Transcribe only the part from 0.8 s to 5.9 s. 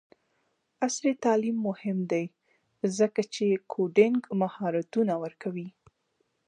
عصري تعلیم مهم دی ځکه چې کوډینګ مهارتونه ورکوي.